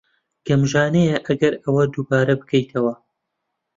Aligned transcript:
گەمژانەیە 0.47 1.17
ئەگەر 1.27 1.53
ئەوە 1.63 1.83
دووبارە 1.93 2.35
بکەیتەوە. 2.41 2.93